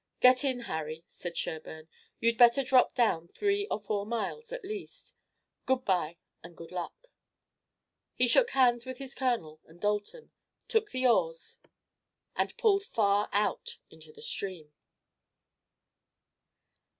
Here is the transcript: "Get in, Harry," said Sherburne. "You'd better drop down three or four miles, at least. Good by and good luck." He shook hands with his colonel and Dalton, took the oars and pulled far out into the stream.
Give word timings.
"Get 0.19 0.43
in, 0.43 0.61
Harry," 0.61 1.03
said 1.05 1.37
Sherburne. 1.37 1.87
"You'd 2.19 2.35
better 2.35 2.63
drop 2.63 2.95
down 2.95 3.27
three 3.27 3.67
or 3.69 3.79
four 3.79 4.03
miles, 4.03 4.51
at 4.51 4.65
least. 4.65 5.13
Good 5.67 5.85
by 5.85 6.17
and 6.41 6.57
good 6.57 6.71
luck." 6.71 7.11
He 8.15 8.27
shook 8.27 8.49
hands 8.49 8.83
with 8.83 8.97
his 8.97 9.13
colonel 9.13 9.59
and 9.67 9.79
Dalton, 9.79 10.31
took 10.67 10.89
the 10.89 11.05
oars 11.05 11.59
and 12.35 12.57
pulled 12.57 12.83
far 12.83 13.29
out 13.31 13.77
into 13.91 14.11
the 14.11 14.23
stream. 14.23 14.73